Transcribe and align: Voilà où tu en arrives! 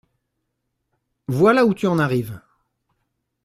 Voilà 1.27 1.63
où 1.67 1.75
tu 1.75 1.85
en 1.85 1.99
arrives! 1.99 2.41